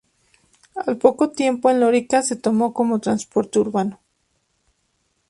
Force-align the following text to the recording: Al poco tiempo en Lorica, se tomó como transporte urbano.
Al 0.87 0.97
poco 0.97 1.29
tiempo 1.29 1.69
en 1.69 1.79
Lorica, 1.79 2.23
se 2.23 2.35
tomó 2.35 2.73
como 2.73 2.97
transporte 2.99 3.59
urbano. 3.59 3.99